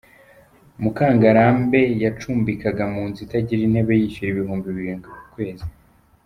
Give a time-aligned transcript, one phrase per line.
[0.81, 5.65] Mukangarambe yacumbikaga mu nzu itagira intebe yishyura ibihumbi birindwi ku kwezi.